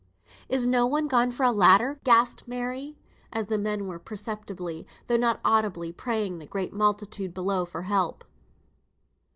"Is 0.49 0.65
no 0.65 0.87
one 0.87 1.07
gone 1.07 1.29
for 1.29 1.43
a 1.43 1.51
ladder?" 1.51 1.95
gasped 2.03 2.47
Mary, 2.47 2.97
as 3.31 3.45
the 3.45 3.59
men 3.59 3.85
were 3.85 3.99
perceptibly, 3.99 4.87
though 5.05 5.15
not 5.15 5.39
audibly, 5.45 5.91
praying 5.91 6.39
the 6.39 6.47
great 6.47 6.73
multitude 6.73 7.35
below 7.35 7.65
for 7.65 7.83
help. 7.83 8.25